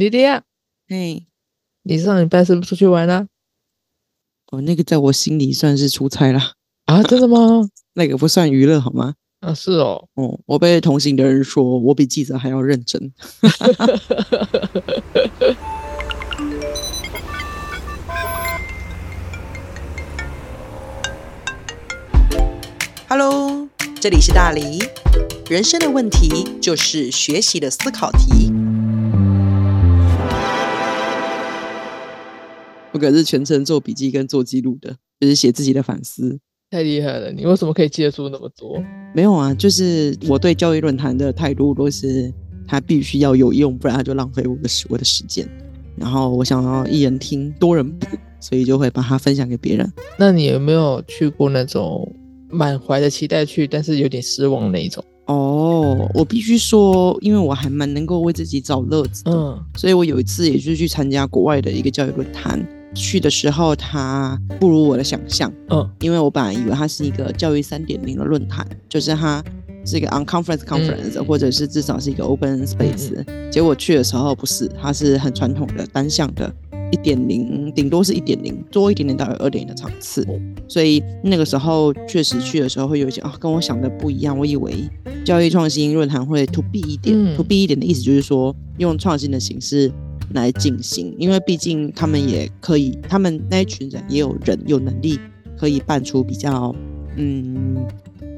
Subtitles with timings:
[0.00, 0.42] 莉莉亚，
[0.88, 1.26] 嘿，
[1.82, 3.26] 你上礼拜是不是出去玩了？
[4.50, 6.54] 哦，那个在我心里算是出差啦，
[6.86, 7.68] 啊，真的吗？
[7.92, 9.12] 那个不算娱乐好吗？
[9.40, 10.08] 啊，是哦。
[10.14, 13.12] 哦，我被同行的人说我比记者还要认真。
[23.06, 23.68] Hello，
[24.00, 24.78] 这里是大黎。
[25.50, 28.50] 人生的问题就是学习的思考题。
[32.92, 36.38] 我可是全程做笔记跟做记录的，就是写自己的反思。
[36.70, 37.32] 太厉害了！
[37.32, 38.80] 你为什么可以记得住那么多？
[39.12, 42.32] 没有啊，就是我对教育论坛的态度都是，
[42.66, 45.48] 它必须要有用，不然它就浪费我的时我的时间。
[45.96, 48.06] 然后我想要一人听，多人补，
[48.38, 49.92] 所以就会把它分享给别人。
[50.16, 52.08] 那你有没有去过那种
[52.48, 55.04] 满怀的期待去，但是有点失望那一种？
[55.26, 62.64] 哦，我必须说，因为我还蛮能够为自己找乐子的，嗯所以我有一次也就是去参加国外的一个教育论坛。
[62.94, 69.42] 去的时候，它不如我的想象，嗯因为我本来以为它是一个教育三点零的论坛，就是它
[69.84, 76.52] 是一个 unconference conference，、或者是至少是一个 open space、结果去的时候不是，它是很传统的单向的。
[76.92, 80.26] 一点零，顶多是一点零，多一点点到二点零的场次，
[80.66, 84.36] 所以那个时候确实去的时候会有一些啊，跟我想的不一样。
[84.36, 84.74] 我以为
[85.24, 89.88] 教育创新论坛会 to B 一点、嗯 t o B 一点的意思就是说用创新的形式
[90.32, 95.18] 来进行，因为毕竟他们也可以，他们那一群人也有人有能力
[95.58, 96.74] 可以办出比较
[97.16, 97.76] 嗯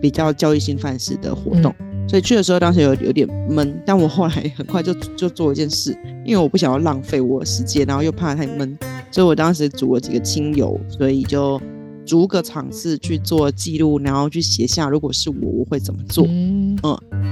[0.01, 1.75] 比较教育性范式的活动。
[2.09, 8.77] 所以去的时候，当时有有点闷，但我后来很快就 就做一件事，因为我不想要浪费我的时间，然后又怕太闷，
[9.11, 11.61] 所以我当时组了几个亲友，所以就
[12.05, 16.27] 逐个场次去做记录，然后去写下如果是我我会怎么做。
[16.29, 16.77] 嗯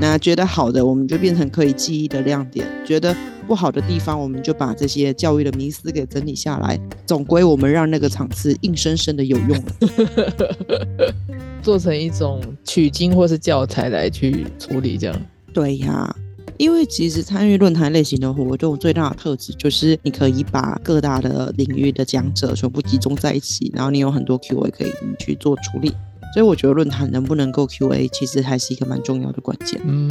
[0.00, 3.14] 那觉得好的，我们就变成可以记忆的亮点；觉得
[3.50, 6.78] 不好的地方，我们就把这些教育的迷思给整理下来。
[7.04, 9.72] 总归我们让那个场次硬生生的有用了。
[11.60, 15.22] 做成一种取经或是教材来去处理，这样。
[15.52, 16.14] 对呀，
[16.58, 25.92] 因为其实参与论坛类型的活动最大的特质就是你可以把各大的领域的讲者全部集中在一起，然后你有很多 Q&A 可以去做处理。
[26.32, 29.80] 所以我觉得论坛能不能够 Q&A 其实还是一个蛮重要的关键。
[29.84, 30.08] 嗯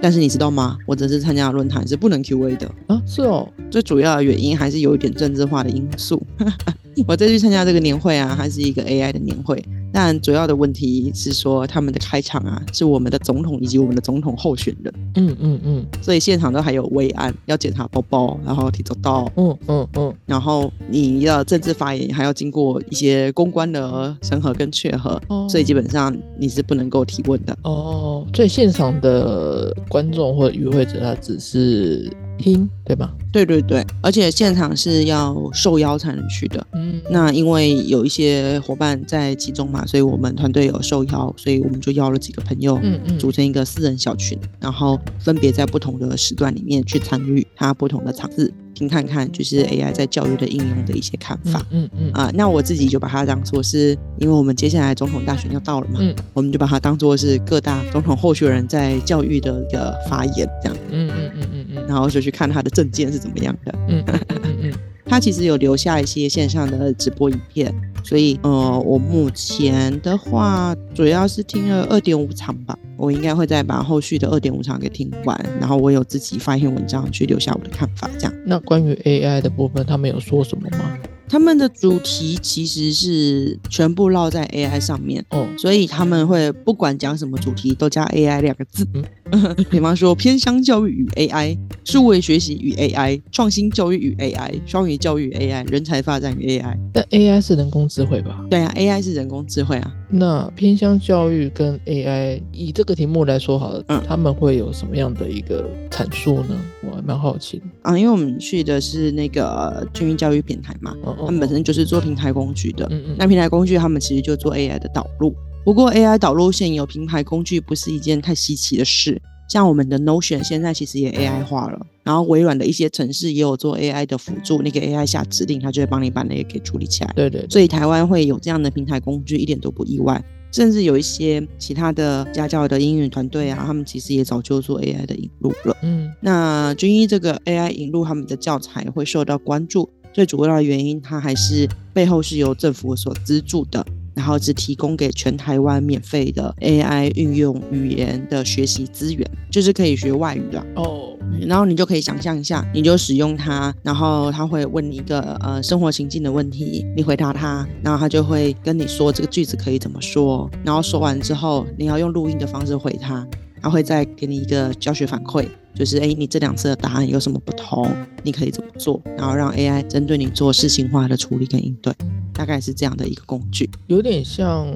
[0.00, 0.76] 但是你知道吗？
[0.86, 2.70] 我这次参加的论坛是不能 Q&A 的。
[2.86, 6.22] 啊，是哦，最主要的原因还是有一点政治化的因素。
[7.08, 9.62] 我这次参加这个年会啊，它是一个 AI 的年会，
[9.96, 15.86] 但主要的问题是说他们的开场啊是我们的总统以及我们的总统候选人，嗯嗯嗯。
[16.02, 25.48] 所以现场都还有慰安，要检查包包，然后提走刀，嗯嗯嗯，然后你要政治发言还要经过一些公关的审核跟确核，哦。
[25.48, 27.56] 所以基本上你是不能够提问的。
[27.62, 33.12] 哦，所以现场的观众或者与会者他只是听，对吧？
[33.32, 36.66] 对对对，而且现场是要受邀才能去的。
[36.74, 43.18] 嗯，那因为有一些伙伴在其中嘛，所以我们团队有受邀，所以我们就邀了几个朋友，嗯嗯。
[43.18, 51.64] 组成一个四人小群，然后分别在不同的时段里面去参与它不同的场次，听看看就是 AI 在教育的应用的一些看法。
[51.70, 56.14] 嗯嗯啊、那我自己就把它当做是，因为我们接下来总统大选要到了嘛，嗯。
[56.34, 61.86] 我们就把它当做是各大总统候选人在教育的一个发言这样，嗯嗯嗯嗯嗯。
[61.88, 63.74] 然后就去看他的证件是怎么样的。
[63.88, 64.72] 嗯嗯嗯嗯
[65.06, 67.72] 他其实有留下一些线上的直播影片，
[68.04, 78.34] 所以呃，我目前的话主要是听了二点五场吧，我应该会再把后续的二点五场给听完，然后我有自己发一篇文章去留下我的看法，这样。
[78.44, 80.98] 那关于 AI 的部分，他们有说什么吗？
[81.28, 88.86] 他们的主题其实是全部落在 AI 上面，哦，所以他们会不管讲什么主题都加 AI 两个字。
[88.94, 89.04] 嗯
[89.70, 96.76] 比方说偏乡教育与 AI、数位学习与 AI、创新教育与 AI、双语教育与 AI、人才发展与 AI。
[96.92, 98.44] 但 AI 是人工智慧吧？
[98.50, 99.92] 对啊，AI 是人工智慧啊。
[100.08, 106.56] 那偏乡教育跟 AI，以这个题目来说好了，嗯他们会有什么样的一个阐述呢？
[106.88, 107.64] 我还蛮好奇的。
[107.82, 112.86] 啊，因为我们去的是那个军营教育平台嘛，哦他们本身就是做平台工具的。
[112.90, 115.34] 嗯嗯那平台工具他们其实就做 AI 的导入，
[115.66, 119.20] 不过 AI 导入现有平台工具不是一件太稀奇的事。
[119.48, 127.12] 像我们的 Notion 现在其实也 AI 化了，然后微软的一些城市也有做 AI 的辅助，那个 AI 下指令，它就会帮你把那个给处理起来。
[127.16, 130.24] 对对对，所以台湾会有这样的平台工具，一点都不意外。
[130.52, 135.76] 甚至有一些其他的家教的英语团队啊，他们其实也早就做 AI 的引入了。
[135.82, 143.84] 嗯那军医这个 AI 引入他们的教材会受到关注，最主要的原因它还是背后是由政府所资助的。
[144.16, 150.58] 然后只提供给全台湾免费的 AI 运用语言的学习资源，就是可以学外语的。
[150.74, 151.14] 哦，
[151.46, 163.26] 然后你就可以想象一下，你就使用它，然后它会问你一个呃生活情境的问题，你回答它，然后它就会跟你说这个句子可以怎么说，然后说完之后，你要用录音的方式回它，
[163.60, 165.46] 它会再给你一个教学反馈，
[165.76, 167.88] 就是哎你这两次的答案有什么不同，
[168.22, 171.92] 你可以怎么做，然后让 AI 针对你做事情化的处理跟应对，
[172.32, 173.68] 大概是这样的一个工具。
[173.86, 174.66] 有点像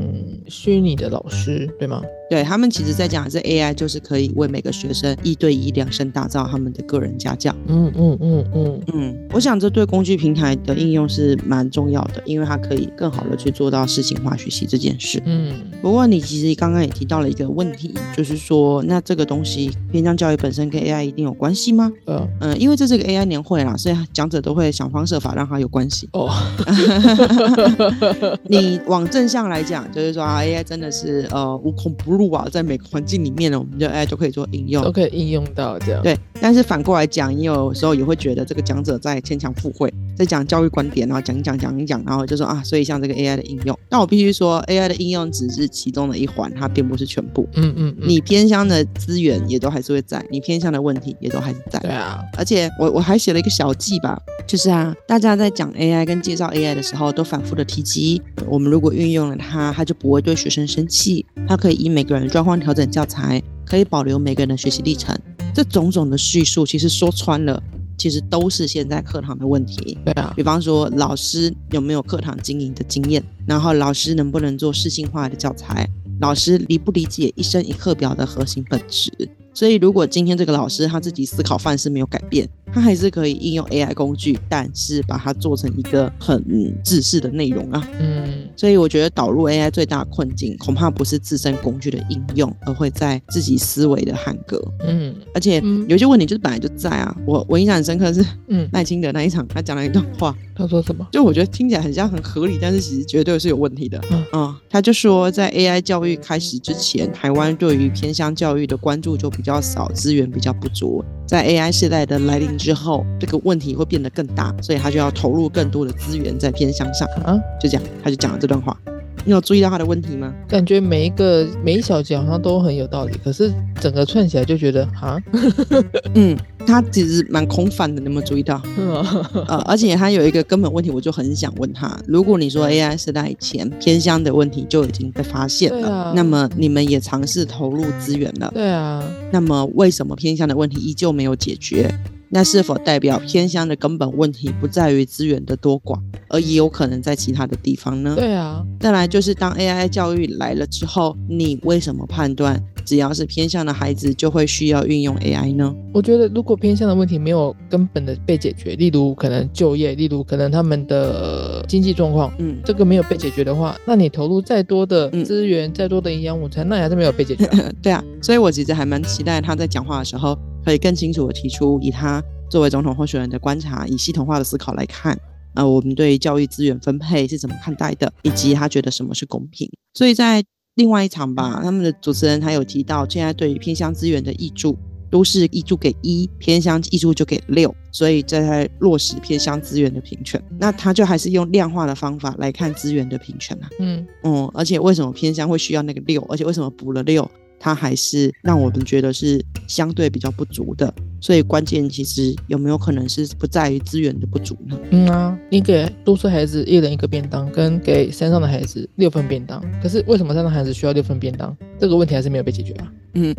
[0.49, 2.03] 虚拟的老师，对吗？
[2.29, 7.53] 对他们其实在讲的是 AI，就是可以为每个学生一对一量身打造他们的个人家教。
[7.67, 15.21] 嗯嗯嗯嗯，嗯，我想这对工具平台的应用是蛮重要的，因为它可以更好的去做到事情化学习这件事。
[15.27, 15.53] 嗯，
[15.83, 21.91] 不过你其实刚刚也提到了一个问题，就是说那这个东西偏向教育本身跟 AI 一定有关系吗？
[22.07, 26.09] 嗯，嗯，因为这是个 AI 年会啦，所以讲者都会想方设法让它有关系。
[26.13, 26.31] 哦，
[28.49, 34.91] 你往正向来讲，就是说啊，AI 真的是呃无孔不入啊，在每个环境里面呢，我们就 AI 都可以做应用都。
[34.93, 36.03] 可以应用到这样。
[36.03, 47.49] 对，但是反过来讲，你有时候也会觉得这个讲者在牵强附会，在讲教育观点，然后讲一讲讲一讲，然后就说啊，所以像这个 AI 的应用，但我必须说，AI 的应用只是其中的一环，它并不是全部。
[47.55, 51.79] 嗯嗯嗯，你偏向的资源也都还是会在，你偏向的问题也都还是在。
[51.79, 65.19] 对啊，而且我我还写了一个小记吧，就是啊，大家在讲 AI 跟介绍 AI 的时候，都反复的提及，我们如果运用了它，它就不会对学生生气，它可以以每个人的状况调整教材，可以保留每个人的学习历程。
[65.55, 67.61] 这种种的叙述，其实说穿了，
[68.01, 69.99] 其实都是现在课堂的问题。
[70.07, 75.87] 对啊，比方说，老师有没有课堂经营的经验，然后老师能不能做适性化的教材，
[76.19, 79.13] 老师理不理解一生一课表的核心本质。
[79.61, 86.43] 所以，如果今天这个老师他自己思考范式没有改变，他还是可以应用 AI 工具，但是把它做成一个很
[86.83, 87.87] 制式的内容啊。
[88.01, 94.59] 嗯，所以我觉得导入 AI 最大的困境，恐怕不是自身工具的应用，而会在自己思维的汉格。
[94.89, 97.15] 嗯而且嗯有些问题就是本来就在啊。
[97.27, 101.07] 我我印象很深刻是嗯，赖清德那一场，他讲了一段话，他说什么？
[101.13, 104.01] 就我觉得听起来很像很合理，但是其实绝对是有问题的。
[104.11, 111.03] 嗯嗯，他就说，在 AI 教育开始之前，台湾对于偏乡教育的关注就比较少，资源比较不足。
[111.27, 117.09] 在 AI 时代的来临之后，这个问题会变得更大，所以他就要投入更多的资源在偏向上。
[117.25, 118.77] 啊，就这样，他就讲了这段话。
[119.25, 120.33] 你有注意到他的问题吗？
[120.49, 125.19] 感觉每一个每一小节好像都很有道理，可是整个串起来就觉得啊，
[126.15, 126.37] 嗯，
[126.67, 128.61] 他其实蛮空泛的，你有没有注意到？
[129.47, 141.93] 呃，而且他有一个根本问题，我就很想问他：如果你说 AI 时代以前偏乡的问题就已经被发现了，啊那么你们也尝试投入资源了，对啊，那么为什么偏乡的问题依旧没有解决？
[142.31, 148.15] 那是否代表偏乡的根本问题不在于资源的多寡，而也有可能在其他的地方呢？
[148.17, 155.73] 对啊，再来就是当 AI 教育来了之后，你为什么判断只要是偏向的孩子就会需要运用 AI 呢？
[155.95, 172.21] 我觉得如果偏向的问题没有根本的被解决，例如可能就业，例如可能他们的经济状况，嗯，这个没有被解决的话，那你投入再多的嗯资源、再多的营养午餐，那也还是没有被解决啊、 对啊，所以我其实还蛮期待他在讲话的时候，可以更清楚的提出，以他
[172.51, 175.17] 作为总统候选人的观察，以系统化的思考来看，
[175.55, 179.71] 呃，我们对教育资源分配是怎么看待的，以及他觉得什么是公平。
[179.95, 180.43] 所以在
[180.75, 184.79] 另外一场吧，他们的主持人还有提到，现在对于偏乡资源的挹注。
[185.11, 190.41] 都是挹注给一，偏乡挹注就给六，所以在落实偏乡资源的平权。
[190.57, 193.69] 那他就还是用量化的方法来看资源的平权啊。
[193.81, 196.25] 嗯，嗯，而且为什么偏乡会需要那个六？
[196.29, 197.29] 而且为什么补了六，
[197.61, 200.93] 它还是让我们觉得是相对比较不足的？
[201.23, 204.79] 所以关键其实有没有可能是不在于资源的不足呢？
[204.91, 211.55] 嗯啊，你给都市孩子一人一个便当，跟给山上的孩子六份便当，可是为什么山上孩子需要六份便当？
[211.79, 212.93] 这个问题还是没有被解决啊。
[213.13, 213.37] 嗯，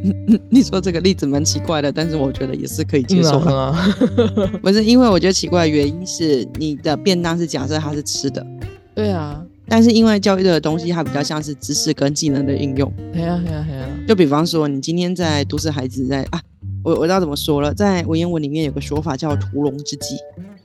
[0.50, 3.50] 你说这个例子蛮奇怪的，但是我觉得也是可以接受的。
[3.50, 3.96] 嗯啊，
[4.60, 8.46] 不是因为我觉得奇怪的原因是你的便当是假设它是吃的，
[8.94, 12.92] 对啊，但是因为教育的东西它比较像是知识跟技能的应用。
[13.10, 16.38] 对啊，对啊，对啊，就比方说，你今天在都市孩子在啊，
[16.84, 20.18] 我我知道怎么说了，在文言文里面有个说法叫屠龙之计，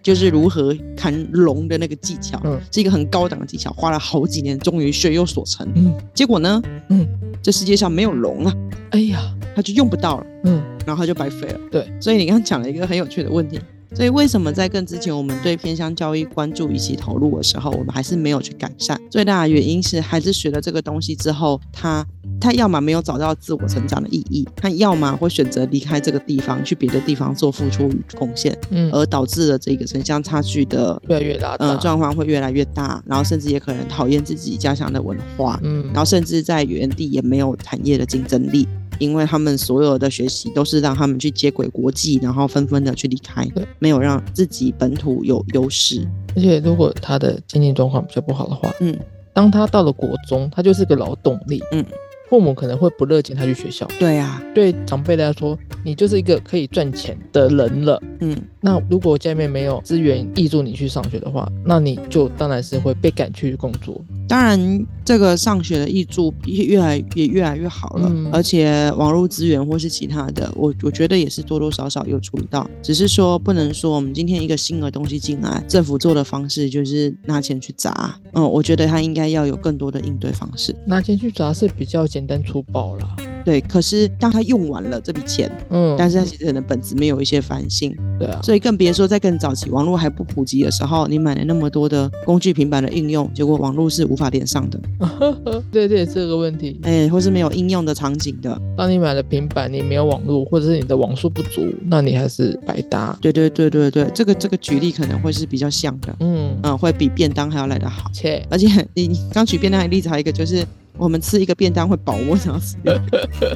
[0.03, 2.59] 就是如何砍龙的那个技巧，嗯。
[2.69, 5.65] 是一个很高档的技巧，花了好几年，终于学有所成。
[5.75, 5.95] 嗯。
[6.13, 7.07] 结果呢，嗯，
[7.41, 8.53] 这世界上没有龙啊，
[8.91, 11.59] 哎呀，他就用不到了，嗯，然后他就白费了。
[11.71, 13.57] 对，所以你刚刚讲了一个很有趣的问题，
[13.95, 18.99] 所以为什么在更之前，我们对偏乡教育关注以及投入的时候，我们还是没有去改善？
[19.09, 22.05] 最大的原因是，孩子学了这个东西之后，他
[22.39, 38.67] 他要么没有找到自我成长的意义，他要么会选择离开这个地方，去别的地方做付出与贡献，嗯，而导致了这个城乡差距的越来越大，呃状况会越来越大，然后甚至也可能讨厌自己家乡的文化，嗯，然后甚至在原地也没有产业的竞争力。
[38.99, 46.07] 因为他们所有的学习都是让他们去接轨国际，然后纷纷的去离开对，没有让自己本土有优势。
[46.35, 48.97] 而且如果他的经济状况比较不好的话，嗯，
[49.33, 51.83] 当他到了国中，他就是个劳动力，嗯，
[52.29, 53.87] 父母可能会不乐见他去学校。
[53.99, 58.01] 对啊，对长辈来说，你就是一个可以赚钱的人了。
[58.19, 58.35] 嗯，
[58.67, 64.03] 那如果家里面没有资源挹注你去上学的话，那你就当然是会被赶去工作。
[64.27, 78.19] 当然这个上学的益助也越来也越来越好了，嗯而且网络资源或是其他的，我我觉得也是多多少少有处理到，只是说不能说我们今天一个新的东西进来，政府做的方式就是拿钱去砸。
[78.33, 80.75] 嗯，我觉得他应该要有更多的应对方式。
[80.85, 83.15] 拿钱去砸是比较简单粗暴啦。
[83.47, 94.77] 对，可是当他用完了这笔钱，嗯，但是他其实可能本子没有一些反省，对啊，所以更别说在更早期网络还不普及的时候，你买了那么多的工具、平板的应用，结果网络是无法连上的，
[95.71, 96.77] 对对，这个问题。
[96.83, 98.61] 哎，或是没有应用的场景的。
[98.75, 103.17] 当你买了平板，你没有网络，或者是你的网速不足，那你还是白搭。
[103.21, 108.11] 对对对对对，这个这个举例可能会是比较像的，嗯，嗯，会比便当还要来得好。
[108.13, 110.65] 切，而且你你刚举便当的例子，还有一个就是
[110.97, 112.75] 我们吃一个便当会饱，我想要吃。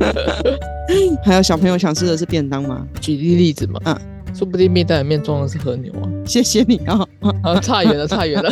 [1.24, 2.86] 还有小朋友想吃的是便当吗？
[3.00, 3.98] 举例例子嘛，嗯
[4.34, 6.08] 说不定面袋里面装的是和牛啊。
[6.26, 7.06] 谢谢你哦。
[7.44, 8.50] 啊，差远了，差远了。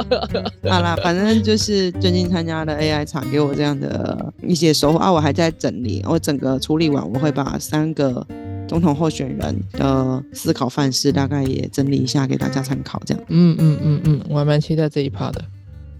[0.70, 5.12] 好啦，反正就是最近参加的 AI 厂，给我这样的一些收获啊。
[5.12, 8.26] 我还在整理，我整个处理完，我会把三个
[8.66, 12.98] 总统候选人的思考范式大概也整理一下给大家参考。
[13.04, 15.44] 这样，嗯嗯嗯嗯，我还蛮期待这一趴的。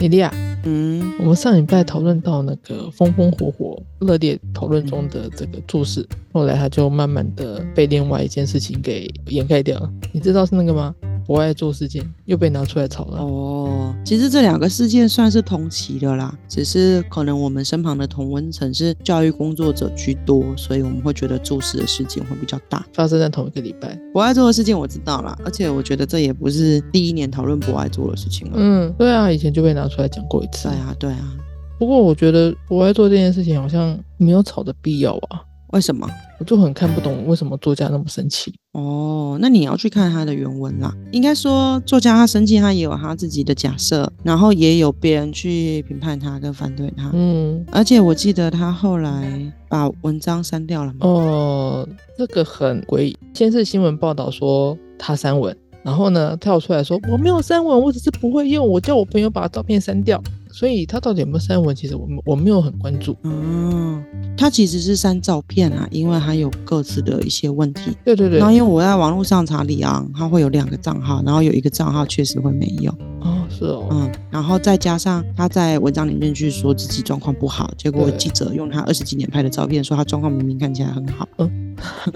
[0.02, 9.88] 莉莉亚，嗯，我们上礼拜讨论到那个风风火火、热烈讨论中的这个注释，后来它就慢慢的被另外一件事情给掩盖掉了。
[10.11, 10.92] 你知道是那个吗？
[11.26, 13.19] 博爱做事件又被拿出来炒了。
[13.19, 22.85] 哦，其实这两个事件算是同期的啦，只是可能我们身旁的同温层是教育工作者居多，所以我们会觉得注视的事件会比较大。
[22.93, 23.99] 发生在同一个礼拜。
[24.12, 28.55] 博爱做的事件我知道啦，而且我觉得这也不是第一年讨论博爱做的事情了。
[28.57, 30.76] 嗯，对啊，以前就被拿出来讲过一次对。
[30.76, 31.33] 啊，对啊，
[31.79, 35.41] 不过我觉得博爱做这件事情好像没有吵的必要啊，
[35.73, 36.09] 为什么？
[36.38, 38.52] 我就很看不懂为什么作家那么生气。
[38.73, 40.95] 哦，那你要去看他的原文啦。
[41.12, 47.11] 应该说，作家他生气，他也有他自己的假设，然后也有别人去评判他跟反对他。
[47.14, 51.07] 嗯，而且我记得他后来把文章删掉了嘛。
[51.07, 51.88] 哦，
[52.19, 53.17] 这个很诡异。
[53.33, 60.23] 先是新闻报道说他删文，然后呢跳出来说我没有删文，我只是不会用，我叫我朋友把照片删掉。
[60.52, 63.16] 所以他到底有没有删文，其实我我没有很关注。
[63.23, 64.04] 嗯，
[64.37, 67.97] 他其实是删照片啊，因为他有各自的一些问题。
[68.04, 72.92] 对对对然，后因为我在网络上查李昂，他会有两个账号，然后有一个账号确实会没有。
[73.21, 81.28] 哦是哦，嗯，然后再加上他在文章里面去说自己状况不好，结果对记者用他二十几年拍的照片说他状况明明看起来很好。
[81.38, 81.59] 嗯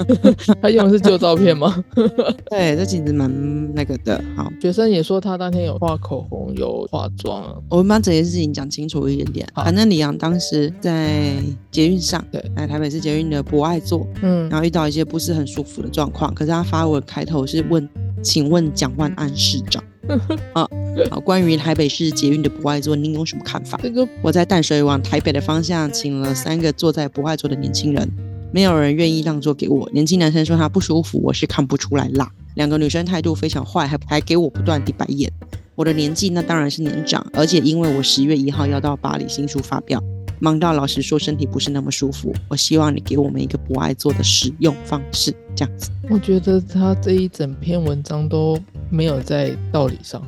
[0.61, 1.83] 他用的是旧照片吗？
[2.50, 4.23] 对，这其实蛮那个的。
[4.37, 7.43] 好，学生也说他当天有画口红，有化妆。
[7.71, 9.49] 我们把整件事情讲清楚一点点。
[9.55, 11.33] 反正李阳当时在
[11.71, 17.88] 捷运上，对来台北市捷运的博爱座，嗯然后遇到一些不是很舒服的状况，可是他发文开头是问，
[18.23, 19.83] 请问蒋万安市长
[20.53, 20.69] 啊，
[21.11, 23.79] 好，关于台北市捷运的不爱座，您有什么看法？
[23.83, 28.09] 这个我在淡水往台北的方向，请了三个坐在不爱座的年轻人，
[28.53, 29.89] 没有人愿意让座给我。
[29.93, 32.31] 年轻男生说他不舒服，我是看不出来啦。
[32.55, 35.31] 两个女生态度非常坏，还还给我不断地白眼。
[35.75, 40.03] 我的年纪那当然是年长，而且因为我十月一号要到巴黎新书发表，
[40.38, 42.33] 忙到老实说身体不是那么舒服。
[42.49, 45.90] 我希望你给我们一个不爱做的使用方式，这样子。
[46.09, 48.59] 我觉得他这一整篇文章都
[48.90, 50.23] 没有在道理上。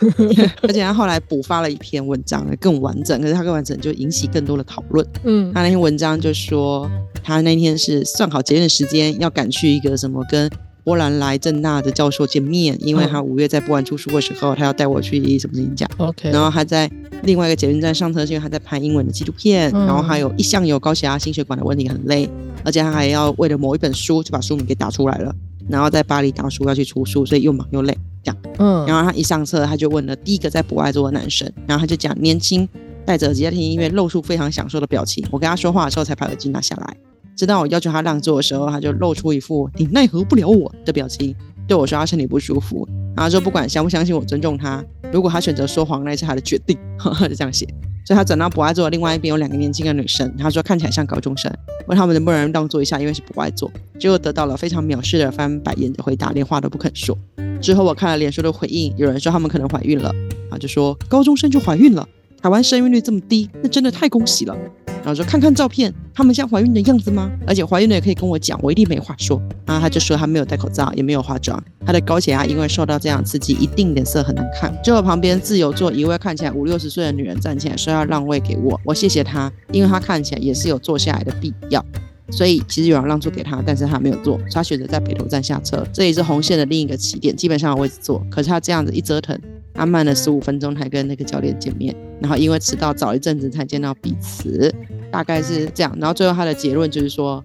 [0.62, 5.06] 而且他后来补发了一篇文章，更完整，可是他更完整就引起更多的讨论。
[5.24, 6.90] 嗯他那篇文章就说，
[7.22, 10.50] 他那天是算好节日的时间，要赶去一个什么跟
[10.90, 15.88] 波兰来正大的教授见面，因为他五月在波兰出书的时候，他要带我去什么演讲。
[15.98, 16.90] ，OK，然后他在
[17.22, 22.28] 另外一个捷运站上车，是因为他在拍英文的纪录片，嗯然后还有一向有高血压、心血管的问题，很累，
[22.64, 25.32] 而且他还要为了某一本书就把书名给打出来了，
[25.68, 28.36] 然后在巴黎打书要去出书，所以又忙又累这样。
[28.58, 32.68] 嗯，然后他一上车，他就问了第一个在博爱座的男生，然后他就讲年轻，
[33.06, 35.24] 戴着耳机在听音乐，露出非常享受的表情。
[35.30, 36.96] 我跟他说话的时候才把耳机拿下来，
[37.40, 41.34] 直到我要求他让座的时候，他就露出一副你奈何不了我的表情，
[41.66, 47.66] 对我说他身体不舒服，然后说不管相不相信我尊重他，如果他选择说谎，那是他的决定，呵呵就这样写。
[48.04, 51.50] 所以他转到博爱座的另外一边有两个年轻的女生，他说看起来像高中生，
[51.86, 53.72] 问他们能不能让座一下，因为是博爱座。
[53.98, 57.16] 结果得到了非常藐视的翻白眼的回答，连话都不肯说。
[57.58, 60.12] 之后我看了脸书的回应，有人说他们可能怀孕了，
[60.50, 62.06] 啊，就说高中生就怀孕了，
[62.42, 64.56] 台湾生育率这么低，那真的太恭喜了。
[65.02, 67.30] 然后说看看照片，他们像怀孕的样子吗？
[67.46, 69.40] 而且怀孕的也可以跟我讲，我一定没话说。
[69.66, 74.74] 然后他就说他没有戴口罩，也没有化妆，他的高血压因为受到这样刺激，一定脸色很难看。
[74.82, 81.84] 就我旁边自由坐一位看起来五六十岁的女人站起来说要让位给我，我谢谢她，因为她看起来也是有坐下来的必要。
[82.30, 88.24] 所以其实有人让座给他，但是他没有坐，他选择在北投站下车，这也是红线的另一个起点，基本上有位置坐。
[88.30, 89.38] 可是他这样子一折腾，
[89.74, 94.72] 他慢了十五分钟才跟那个教练见面，然后因为迟到早一阵子才见到彼此，
[95.10, 95.92] 大概是这样。
[95.98, 97.42] 然后最后他的结论就是说，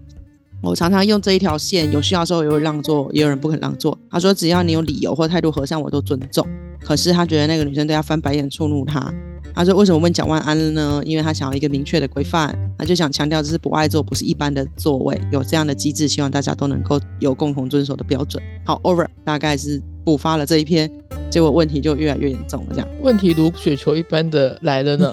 [0.62, 3.98] 我常常用这一条线，有需要的时候也会让座，也有人不肯让座。
[4.10, 6.46] 他说只要你有理由或态度和善，我都尊重。
[6.80, 9.14] 可是他觉得那个女生对他翻白眼触怒他。
[9.56, 11.02] 他说：“为什么问蒋万安呢？
[11.06, 20.90] 因为他想要一个明确的规范，他就想强调这是不爱坐，不是一般的座位，有这样的机制，希望大家都能够有共同遵守的标准。”好，over，大概是补发了这一篇，
[21.32, 22.68] 结果问题就越来越严重了。
[22.70, 25.12] 这样问题如雪球一般的来了呢？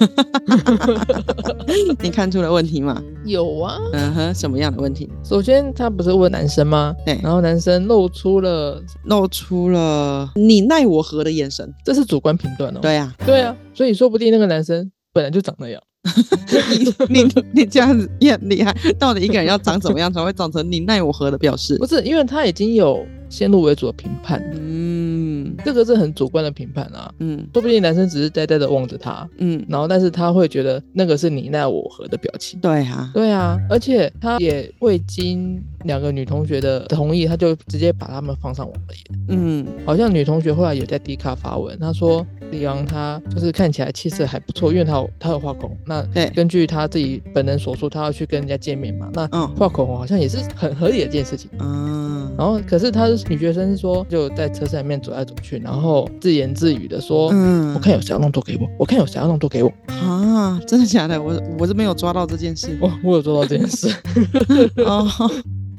[2.01, 3.03] 你看出了问题吗？
[3.25, 3.79] 有啊。
[3.95, 5.11] 嗯哼，什么样的问题？
[5.25, 6.95] 首先，他不是问男生吗？
[7.07, 12.81] 对，然后男生露出了露出了你奈我何的眼神，这是主观评断哦。
[12.83, 15.83] 对呀，对啊，所以说不定那个男生本来就长那样。
[17.09, 21.77] 你你你这样子也很厉害，到底一个人要长怎么样才会长成你奈我何的表示？
[21.81, 24.43] 不是，因为他已经有先入为主的评判。
[24.55, 27.13] 嗯，这个是很主观的评判啊。
[27.21, 32.59] 嗯说不定男生只是呆呆的望着他，嗯，然后但是他会觉得那个是你奈我何的表情。
[32.61, 39.01] 对啊，对啊，而且他也未经两个女同学的同意，他就直接把他们放上网了耶。
[39.29, 45.77] 嗯好像女同学后来有在 D 卡发文，她说李昂他就是看起来气色还不错，因为他有他有画口红。
[45.87, 46.03] 那
[46.35, 51.51] 根据他自己本人所述，他要去跟人家见面嘛，那嗯画口红好像也是很合理的一件事情。
[51.61, 57.31] 嗯然后可是她是女学生是说就在车上里面走来走去，然后自言自语的说。
[57.33, 61.21] 嗯我看有谁要弄多给我，我看有谁要弄多给我，啊，真的假的？
[61.21, 62.77] 我我是没有抓到这件事。
[62.81, 63.89] 我我有做到这件事。
[64.85, 65.09] 哦，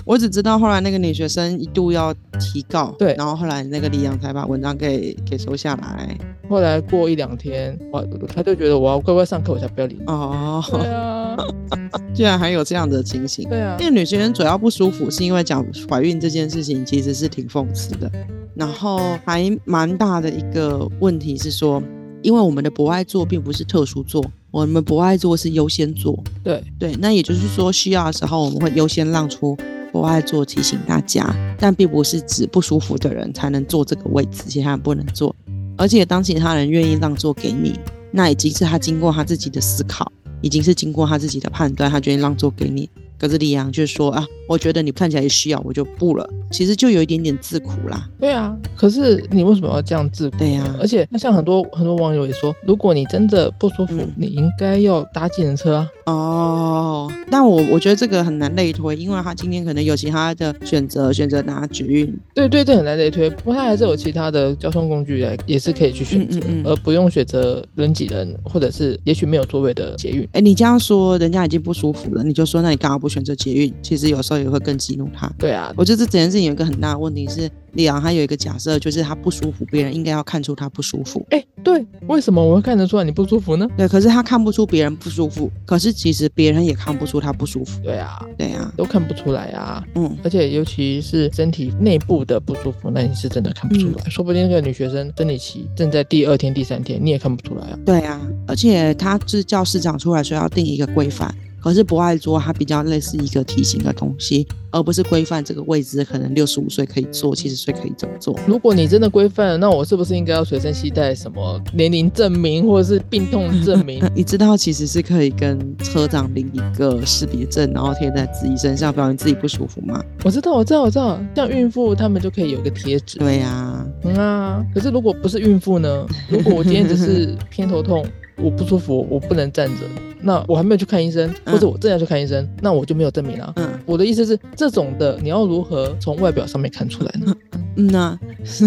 [0.05, 3.15] 我只知道后来那个女学生一度要提告，对。
[3.17, 6.17] 然后后来那个李阳才把文章给给收下来。
[6.49, 10.05] 后来过一两天，我他就觉得我要乖乖上课，我才不要理你。
[10.07, 11.37] 哦，对啊，
[12.13, 13.47] 居然还有这样的情形。
[13.49, 13.77] 对啊。
[13.79, 18.11] 那，个女学生主要不舒服，是因为讲怀孕这件事情其实是挺讽刺的，
[18.55, 21.81] 然后还蛮大的一个问题是说，
[22.21, 26.61] 因为我们的博爱座并不是特殊座，我们博爱座是优先座，对。
[26.77, 29.57] 对，那也就是说需要的时候我们会优先让出
[29.93, 35.33] 不爱坐提醒大家，但并不是指不舒服的人才能坐这个位置，其他人不能坐，
[35.77, 37.79] 而且当其他人愿意让座给你，
[38.11, 40.11] 那已经是他经过他自己的思考。
[40.41, 42.89] 已经是经过他自己的判断，他决定让座给你。
[43.23, 46.29] 可是李阳就说啊，我觉得你看起来需要，我就不了。
[46.51, 48.05] 其实就有一点点自苦啦。
[48.19, 48.53] 对啊。
[48.75, 50.37] 可是你为什么要这样自苦？
[50.39, 55.89] 对呀、而且那像很多很多网友也说，如果你真的不舒服，嗯你应该要搭计程车啊。
[56.05, 62.13] 哦，但我我觉得这个很难类推，因为他今天可能有其他的选择，选择拿捷运。
[62.35, 63.29] 对对，这很难类推。
[63.29, 70.27] 不过他还是有其他的交通工具来，也是可以去选择，嗯嗯嗯而不用选择人挤人，或者是也许没有座位的捷运。
[70.33, 73.73] 哎，你这样说，人家已经不舒服了，你就说那你干嘛不选择捷运？
[73.83, 75.31] 其实有时候也会更激怒他。
[75.37, 81.25] 对啊，我觉得这整件事情有一个很大的问题是，李昂他有一个假设，就是他不舒服，别人应该要看出他不舒服。
[81.29, 83.67] 哎，对，为什么我会看得出来你不舒服呢？
[83.77, 87.79] 对，可是他看不出别人不舒服，可是其实别人也看不出他不舒服。
[87.83, 89.83] 对啊，对啊、都看不出来啊。
[89.95, 94.09] 嗯，而且尤其是身体内部的不舒服，那你是真的看不出来。
[94.09, 97.79] 说不定那个女学生生理期正在第二天、第三天，你也看不出来啊。
[97.85, 108.37] 对啊，而且他是叫市长出来说要定一个规范，可是不爱桌它比较类似一个提醒的东西，而不是规范这个位置可能六十五岁可以坐，七十岁可以怎么做。
[108.45, 114.03] 如果你真的规范了，那我是不是应该要随身携带什么年龄证明或者是病痛证明？
[114.13, 120.03] 你知道其实是可以跟车长领一个识别证，然后贴在自己身上，表明自己不舒服吗？
[120.25, 123.19] 我知道，我知道，我知道，像孕妇她们就可以有一个贴纸。
[123.19, 126.05] 对呀、嗯啊，可是如果不是孕妇呢？
[126.29, 128.05] 如果我今天只是偏头痛，
[128.37, 129.85] 我不舒服，我不能站着，
[130.21, 133.53] 那我还没有去看医生，或者我正要去看医生，那我就没有证明啊。
[133.57, 137.35] 嗯我的意思是，这种的你要如何从外表上面看出来呢？
[137.75, 138.17] 嗯呐、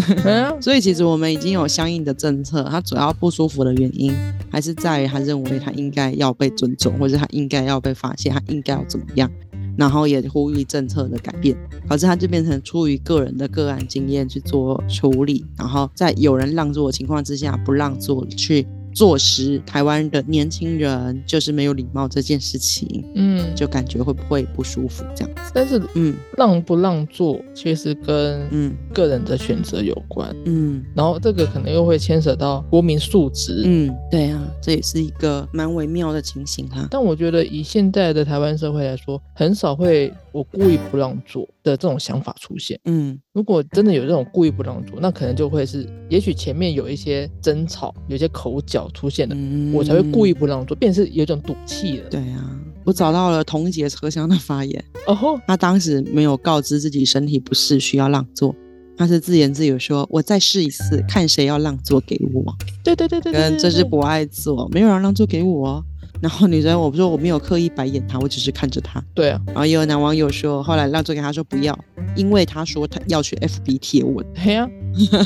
[0.60, 4.12] 所以其实我们已经有相应的政策，他主要不舒服的原因
[4.50, 9.30] 还是在于他认为他应该要被尊重，或者他应该要被发现，他应该要怎么样。
[9.78, 11.56] 然后也呼吁政策的改变。
[11.88, 18.66] 导致他就变成出于个人的个案经验去做处理，然后在有人让座的情况之下不让座去。
[18.96, 25.52] 坐实台湾的年轻人就是没有礼貌这件事情，嗯，就感觉会不会不舒服这样子？
[25.52, 33.64] 但是嗯让不让座其实跟嗯个人的选择有关，嗯然后这个可能又会牵扯到国民素质。
[33.66, 36.88] 嗯，对啊，这也是一个蛮微妙的情形哈。
[36.90, 42.78] 但我觉得以现在的台湾社会来说，很少会我故意不让座的这种想法出现。
[42.84, 52.10] 嗯如果真的有这种故意不让座，那可能就会是，也许前面有一些争吵，有一些口角出现的，嗯我才会故意不让座，便是有一种赌气了。
[52.10, 58.54] 对啊，我找到了同一节车厢的发言，哦吼，他当时没有告知自己身体不适需要让座，
[58.96, 62.54] 他是自言自语说：“我再试一次，看谁要让座给我。
[62.84, 65.84] 对对对对”对跟这是不爱坐，没有人让座给我哦。
[66.20, 69.02] 然后女生我说我没有刻意白眼他，我只是看着他。
[69.14, 71.78] 对啊，然后也有男网友说，后来让座给他说不要，
[72.14, 74.68] 因为他说他要去 FB 贴文，嘿呀、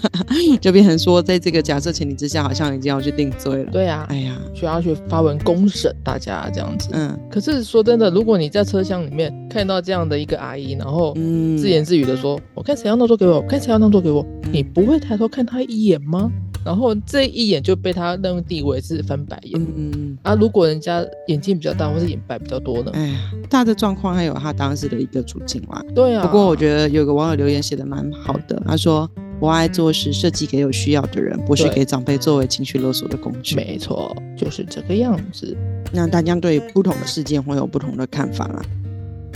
[0.61, 3.71] 就变成说在这个假设前提之下，好像已经要去定罪了。
[3.71, 6.89] 对啊，哎呀，需要去发文公审大家这样子。
[6.93, 16.31] 嗯可是说真的，如果你在车厢里面看到这样的一个阿姨，然后嗯，自言自语的说：“我看谁要让座给我，我看谁要让座给我。”你不会抬头看她一眼吗？
[16.65, 19.61] 然后这一眼就被他认定为是翻白眼。
[19.61, 22.91] 嗯嗯，啊，如果人家眼睛比较大，或是眼白比较多呢？
[22.95, 25.85] 哎呀，他的状况还有他当时的一个处境啦。
[25.95, 26.25] 对啊。
[26.25, 35.57] 不过我觉得有个网友留言写的蛮好的，他说：“我爱做是设计给有需要的人，不是对给长辈作为情绪勒索的工具。”没错，就是这个样子。
[35.93, 38.63] 那大家对不同的事件会有不同的看法啦。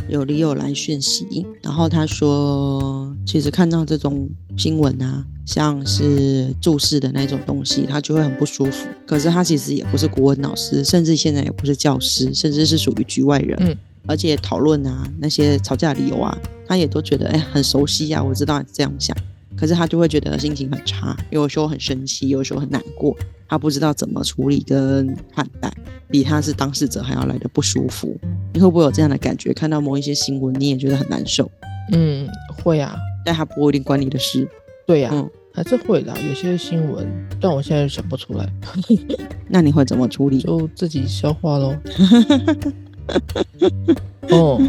[0.07, 8.89] 有李友来讯息，然后他说，其实看到这种新闻啊，像是注释的那种东西，他就会很不舒服。
[9.07, 13.57] 可是他其实也不是国文老师，甚至现在也不是教师，甚至是属于局外人。
[13.61, 13.77] 嗯，
[14.07, 19.17] 而且讨论啊那些吵架理由啊，他也都觉得哎很熟悉呀、我知道你这样想。
[19.57, 25.73] 可是他就会觉得心情很差，有时候很生气，有时候很难过，他不知道怎么处理跟看待，
[26.09, 28.19] 比他是当事者还要来的不舒服。
[28.53, 29.53] 你会不会有这样的感觉？
[29.53, 31.49] 看到某一些新闻，你也觉得很难受，
[31.93, 32.29] 嗯，
[32.65, 34.49] 会啊，但他不一定关你的事。
[34.87, 36.13] 对呀、嗯还是会啦。
[36.29, 37.07] 有些新闻，
[37.41, 38.53] 但我现在想不出来，
[39.47, 40.41] 那你会怎么处理？
[40.43, 41.77] 就自己消化喽。
[44.31, 44.61] 哦，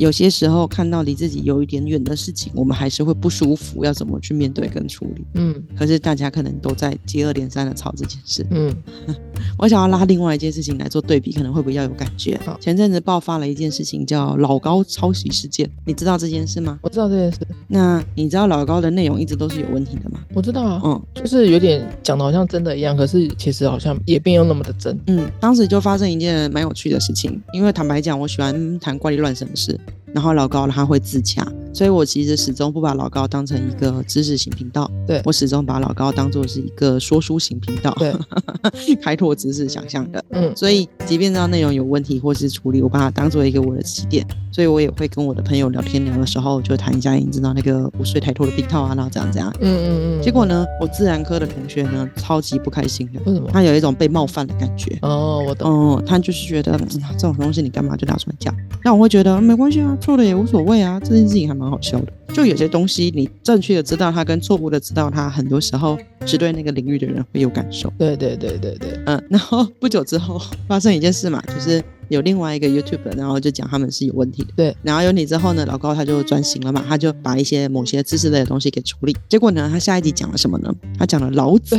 [0.00, 5.22] 有些时候看到离自己有一点远的事情，我们还是会不舒服，要怎么去面对跟处理？
[5.34, 8.46] 嗯可是大家可能都在接二连三的吵这件事。
[8.50, 8.74] 嗯，
[9.58, 12.58] 我想要拉另外一件事情来做对比，可能会比较有感觉好。
[12.58, 16.78] 前阵子爆发了一件事情，叫老高抄袭事件，你知道这件事吗？
[16.82, 20.20] 我知道这件事，那你知道老高的内容一直都是有问题的吗？
[20.32, 24.98] 我知道啊，嗯就是有点讲的好像真的一样，可是其实好像也并没有那么的真。
[25.08, 29.78] 嗯，当时就发生一件蛮有趣的事情，因为坦白讲，我喜欢谈怪力乱神的事，
[30.14, 38.14] 然后老高他会自洽，所以我其实始终不把老高当成一个知识型频道，对我始终把老高当做是一个说书型频道，对，
[39.02, 40.24] 开拓知识想象的。
[40.30, 49.52] 嗯所以，即便知道内容有问题或是处理，我把它当做一个我的起点，所以我也会跟我的朋友聊天聊的时候，就谈一下，你知道那个五岁抬头的病套啊，然后怎样怎样。
[49.60, 50.22] 嗯嗯嗯。
[50.22, 53.48] 结果呢，我自然科的同学呢，超级不开心的，为什么？
[53.52, 54.98] 他有一种被冒犯的感觉。
[55.02, 55.70] 哦，我懂。
[55.70, 58.54] 哦、他就是觉得、嗯这种东西你干嘛就拿出来讲？
[58.84, 62.12] 那我会觉得、嗯没关系啊，错了也无所谓啊，这件事情还蛮好笑的。
[62.32, 67.92] 就有些东西你正确的知道它跟错误的知道它，很多时候是对那个领域的人会有感受。
[67.98, 74.50] 对对对对对，嗯， 然后不久之后发生一件事嘛，就是有另外一个 YouTube，然后就讲他们是有问题的。
[74.54, 79.16] 对，然后有你之后呢，老高他就转型了嘛，他就把一些某些知识类的东西给处理。
[79.28, 80.72] 结果呢，他下一集讲了什么呢？
[80.96, 81.76] 他讲了老子，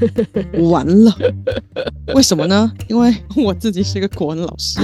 [0.70, 1.14] 完了，
[2.14, 2.72] 为什么呢？
[2.88, 4.80] 因为我自己是个国文老师，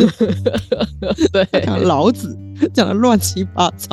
[1.33, 2.37] 对，讲老子
[2.73, 3.89] 讲的乱七八糟，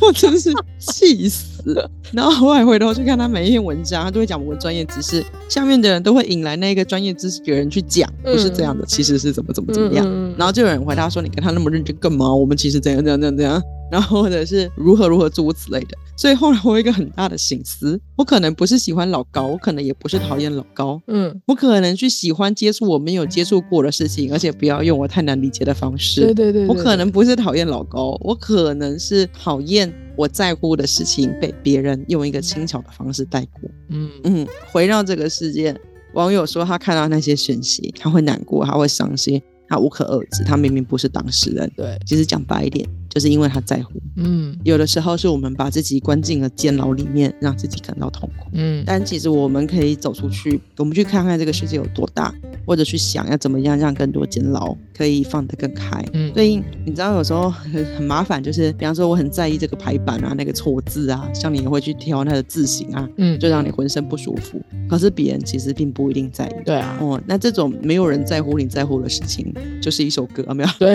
[0.00, 1.51] 我真是气死。
[1.70, 1.90] 了。
[2.12, 10.04] 然后后来回头去看他每一篇文章，他都会讲我们专业知识，下面的人都会引来那个专业知识的人去讲，不是这样的，其实是怎么怎么怎么样。
[10.06, 12.34] 嗯然后就有人回答说：“你跟他那么认真干嘛？
[12.34, 15.88] 我们其实怎样怎样怎样怎样。”然后或者是如何如何诸如此类的。
[16.16, 26.22] 所以后来我有一个很大的醒思，我可能不是喜欢老高，我可能也不是讨厌老高，嗯，我可能去喜欢接触我没有接触过的事情，而且不要用我太难理解的方式。
[26.22, 33.70] 对对对，我可能不是讨厌老高，我可能是讨厌我在乎的事情被别人用一个轻巧的方式带过。
[33.88, 35.74] 嗯嗯，回到这个世界，
[36.14, 40.44] 网友说他看到那些讯息，他会难过，他会伤心，他无可遏制。
[40.44, 43.92] 他明明不是当事人，对，其实讲白一点，就是因为他在乎。
[44.16, 48.48] 嗯有的时候是我们把自己关进了监牢里面，让自己感到痛苦。
[48.52, 52.32] 嗯但其实我们可以走出去，我们去看看这个世界有多大，
[52.66, 56.04] 或者去想要怎么样让更多监牢可以放得更开。
[56.12, 64.60] 嗯，所以你知道有时候很很麻烦，就是比方说我很在意这个排版啊，那个错字啊，像你也会去挑它的字形啊，嗯，就让你浑身不舒服。
[64.88, 66.52] 可是别人其实并不一定在意。
[66.66, 70.68] 对啊，哦，那这种没有人在乎你在乎的事情，就是一首歌，有没有？
[70.78, 70.94] 对，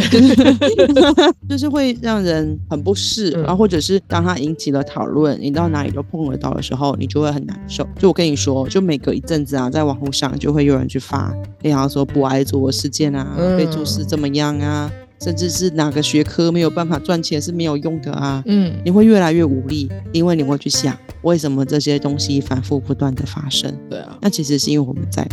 [1.50, 7.86] 就是会让人很不适，嗯然后或者是当它引起了讨论，你到哪里都碰得到的时候，你就会很难受。
[8.00, 14.90] 就我跟你说，就每隔一阵子啊，在网络上就会有人去发，比方说不爱做事件啊，嗯被注视怎么样啊，
[15.22, 18.42] 甚至是哪个学科没有办法赚钱是没有用的啊。
[18.46, 23.70] 嗯，你会越来越无力，因为你会去想，为什么这些东西反复不断的发生？
[23.90, 25.30] 对啊，那其实是因为我们在乎。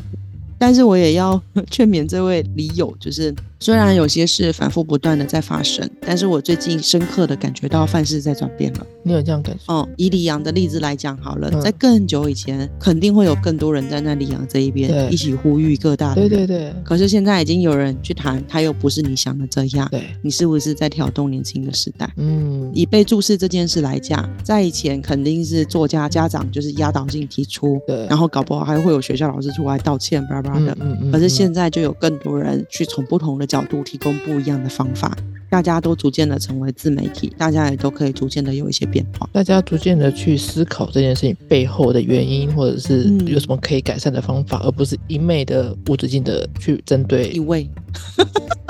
[0.58, 1.40] 但是我也要
[1.70, 8.86] 劝勉这位李友，就是虽然有些事反复不断的在发生，但是我最近深刻的感觉到范式在转变了。
[9.02, 9.72] 你有这样感受？
[9.72, 16.28] 哦，以李阳的例子来讲好了，嗯在更久以前，肯定会有更多人站在李阳这一边，一起呼吁各大的对。
[16.28, 22.10] 对对可是现在已经有人去谈，他又不是你想的这样，对，你是不是在挑动年轻的时代？
[22.16, 30.76] 嗯，以被注视这件事来讲，在以前肯定是作家家长就是压倒性提出，对，然后搞不好还会有学校老师出来道歉，巴拉巴拉的。
[30.80, 35.16] 嗯嗯，可是现在就有更多人去从不同的角度提供不一样的方法，
[35.50, 39.28] 大家都逐渐的成为自媒体，大家也都可以逐渐的有一些变化。
[39.32, 47.70] 大家逐渐的去思考这件事情背后的原因，或者是嗯有什么可以改善的方法，而不是一昧的 无止境的去针一对，位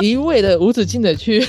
[0.00, 1.46] 一味的无止境的去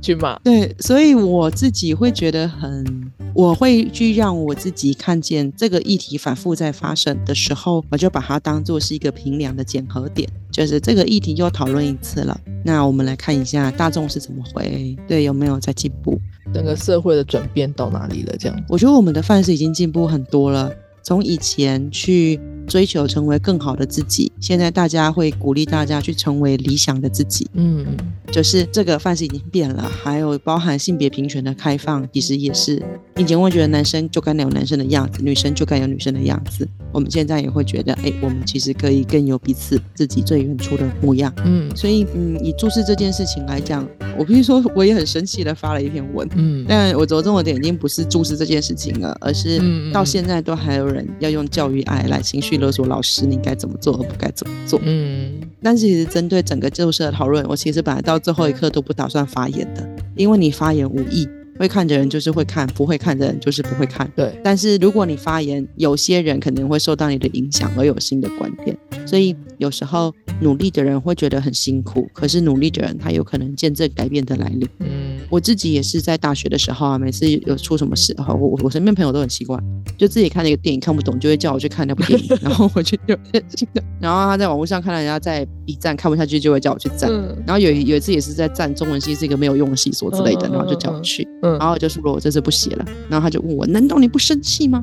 [0.00, 0.38] 去骂。
[0.40, 16.20] 对，所以我自己会觉得很，我会去让我自己看见这个议题反复在发生的时候，我就把它当做是一个平量的检核点，就是这个议题又讨论一次了，那我们来看一下大众是怎么回，对，有没有在进步？
[16.52, 18.34] 整个社会的转变到哪里了？
[18.38, 27.84] 这样，我觉得我们的范式已经进步很多了，从以前去追求成为更好的自己，现在大家会鼓励大家去成为理想的自己，嗯，
[28.30, 29.82] 就是这个范式已经变了。
[29.82, 32.80] 还有包含性别平权的开放，其实也是
[33.16, 36.66] 以前会觉得男生就该有男生的样子，女生就该有女生的样子。
[36.92, 41.32] 我们现在也会觉得，哎，我们其实可以更有彼此自己最原初的模样。
[41.44, 43.84] 嗯所以，嗯，以注视这件事情来讲，
[44.16, 46.28] 我必须说，我也很生气的发了一篇文。
[46.36, 49.60] 嗯， 但我着重的点已经不是注视这件事情了，而是
[49.92, 54.80] 到现在都还有人要用教育爱来情绪勒索老师，你该怎么做而不该怎么做。
[54.84, 61.28] 嗯但是其实针对整个旧社的讨论，我其实本来到最后一刻都不打算发言的，因为你发言无益，
[61.60, 64.10] 会看的人就是会看，不会看的人就是不会看。
[64.16, 68.74] 对，但是如果你发言，有些人可能会受到你的影响而有新的观点，
[69.06, 74.66] 所以有时候努力的人会觉得很辛苦，可是努力的人他有可能见证改变的来临。
[74.78, 79.56] 嗯我自己也是在大学的时候啊，每次有出什么事哈，我我我身边朋友都很奇怪，
[79.96, 83.16] 就自己看那个电影看不懂，就会叫我去看那部电影， 然后我就有
[83.54, 87.08] 新的，然后他在网络上看到人家在 B 站看不下去，就会叫我去赞。
[87.12, 94.82] 嗯然后有有一次也是在赞中文系是一个没有用的系所之类的，然后就叫我去，嗯然后我就说我这次不写了，然后他就问我，难道你不生气吗？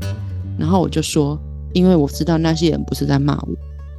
[0.57, 1.39] 然后我就说，
[1.73, 3.49] 因为我知道那些人不是在骂我，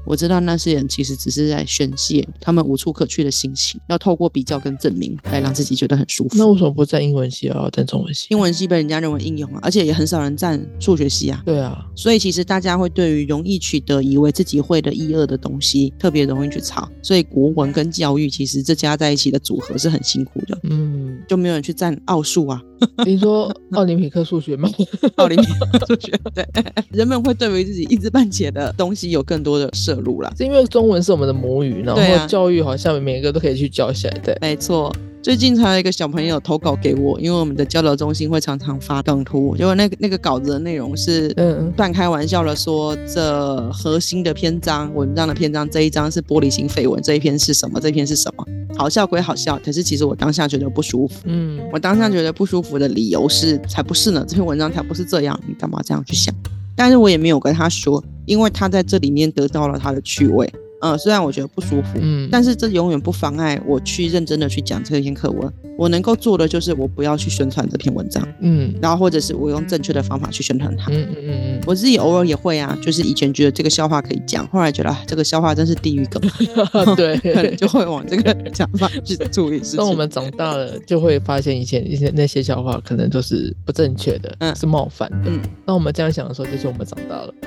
[0.05, 6.31] 我知道那些人其实只是在宣泄他们无处可去的心情，要透过比较跟证明来让自己觉得很舒服。
[6.39, 8.27] 那为什么不在英文系，而要在中文系？
[8.31, 11.43] 英文系被人家认为应用啊，而且也很少人占数学系啊。
[11.45, 16.89] 对啊，所以其实大家会对于容易取得、以为自己会的一二的东西，特别容易去吵。
[17.03, 20.88] 所以国文跟教育其实这加在一起的组合是很辛苦的，嗯，
[21.29, 22.61] 就没有人去占奥数啊、
[23.05, 24.69] 你说奥林匹克数学吗？
[25.17, 26.19] 奥林匹克数学。
[26.35, 26.45] 对，
[26.91, 30.33] 人们会对于自己一知半解的东西有更多的摄入啦。
[30.37, 34.37] 是因为中文是我们的母语，然后教育好像每个都可以去教起来对。
[34.41, 34.93] 没错。
[35.29, 47.79] 最近才有一个小朋友投稿给我，因为我们的交流中心会常常发梗图，结果那个那个稿子的内容是嗯半开玩笑的说，这核心的篇章文章的篇章这一章是玻璃心绯闻，这一篇是什么？
[47.79, 48.45] 这一篇是什么？
[48.75, 51.21] 好笑归好笑，可是其实我当下觉得不舒服。
[51.25, 56.35] 嗯我当下觉得不舒服的理由是，才不是呢，这篇文章才不是这样，你干嘛这样去想？
[56.75, 60.51] 但是我也没有跟他说，因为他在这里面得到了他的趣味。
[60.81, 65.53] 嗯，虽然我觉得不舒服，嗯，但是这永远不妨碍我去认真的去讲这篇课文。
[65.77, 70.91] 我能够做的就是我不要去宣传这篇文章，嗯然后或者是我用正确的方法去宣传它。
[70.91, 76.21] 嗯嗯嗯我自己偶尔也会啊，就是以前觉得这个笑话可以讲，后来觉得、啊、这个笑话真是地狱梗，
[76.75, 79.63] 嗯，对， 可能就会往这个想法去注意。
[79.77, 85.31] 当我们长大了，就会发现以前一些那些笑话可能都是不正确的，嗯是冒犯的。
[85.31, 87.33] 嗯当我们这样想的时候，就是我们长大了。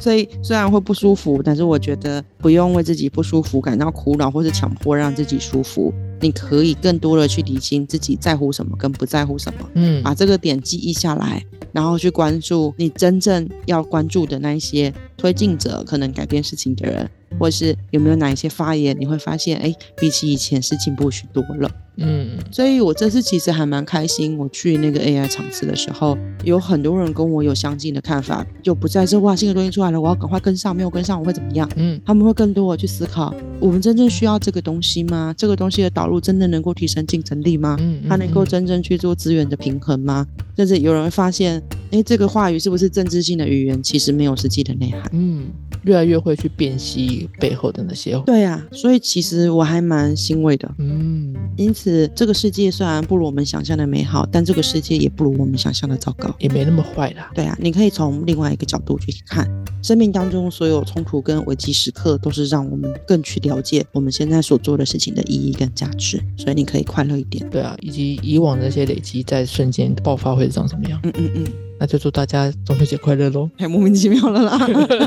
[0.00, 5.94] 所以虽然会不舒服，但是我觉得不用为自己不舒服感到苦恼，或是强迫让自己舒服。
[6.20, 17.08] 你可以更多的去理清自己在乎什么跟不在乎什么，嗯把这个点记忆下来，然后去关注你真正要关注的那一些推进者，可能改变事情的人，
[17.38, 21.70] 或是有没有哪一些发言，你会发现，哎，比起以前是进步许多了。
[21.96, 24.38] 嗯，所以我这次其实还蛮开心。
[24.38, 31.68] 我去那个 AI 场次的时候，有很多人跟我有相近的看法，就不再是哇新的东西出来了，我要赶快跟上，没有跟上我会怎么样？
[31.76, 35.34] 嗯他们会更多的去思考，我们真正需要这个东西吗？
[35.36, 37.76] 这个东西的导入真的能够提升竞争力吗？
[37.80, 40.26] 嗯，它能够嗯真正去做资源的平衡吗？
[40.56, 45.02] 甚至有人会发现，哎，这个话语是不是政治性的语言，其实没有实际的内涵。
[45.12, 45.46] 嗯，
[45.84, 50.70] 越来越会去辨析背后的那些，对啊，所以其实我还蛮欣慰的。
[50.78, 56.34] 嗯因此，这个世界虽然不如我们想象的美好，但这个世界也不如我们想象的糟糕。
[56.38, 57.30] 也没那么坏啦。
[57.34, 59.48] 对啊，你可以从另外一个角度去看，
[59.82, 66.20] 生命当中所有冲突跟危机时刻，都是让我们更去了解我们现在所做的事情的意义跟价值。
[66.36, 67.48] 所以你可以快乐一点。
[67.50, 71.00] 对啊，以及以往那些累积，在瞬间爆发会长什么样？
[71.04, 71.44] 嗯嗯嗯，
[71.80, 73.48] 那就祝大家中秋节快乐喽！
[73.56, 74.58] 太莫名其妙了啦。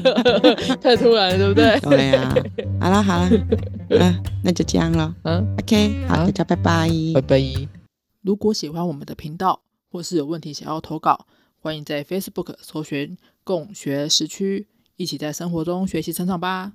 [0.82, 1.80] 太突然了，对不对？
[1.88, 2.36] 对呀、
[2.82, 3.30] 好啦好啦，
[3.94, 5.16] 嗯、那就这样了。
[5.22, 6.90] 嗯，OK，好大家拜拜。
[7.14, 7.40] 拜拜。
[8.24, 11.28] 如果喜欢我们的频道，或是有问题想要投稿，
[11.60, 14.66] 欢迎在 Facebook 搜寻“共学时区”，
[14.98, 16.72] 一起在生活中学习成长吧。